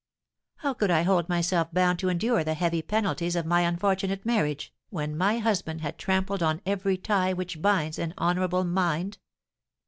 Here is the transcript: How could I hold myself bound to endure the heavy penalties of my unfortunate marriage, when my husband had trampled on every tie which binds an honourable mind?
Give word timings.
How 0.55 0.73
could 0.73 0.89
I 0.89 1.03
hold 1.03 1.29
myself 1.29 1.71
bound 1.71 1.99
to 1.99 2.09
endure 2.09 2.43
the 2.43 2.55
heavy 2.55 2.81
penalties 2.81 3.35
of 3.35 3.45
my 3.45 3.61
unfortunate 3.61 4.25
marriage, 4.25 4.73
when 4.89 5.15
my 5.15 5.37
husband 5.37 5.81
had 5.81 5.99
trampled 5.99 6.41
on 6.41 6.59
every 6.65 6.97
tie 6.97 7.33
which 7.33 7.61
binds 7.61 7.99
an 7.99 8.15
honourable 8.17 8.63
mind? 8.63 9.19